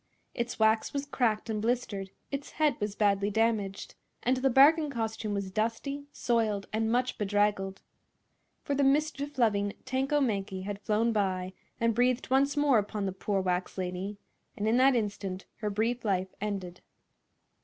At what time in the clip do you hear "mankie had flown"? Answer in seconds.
10.19-11.11